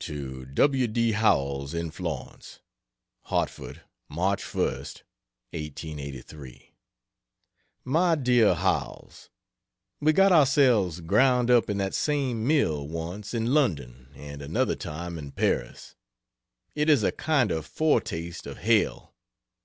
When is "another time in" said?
14.42-15.30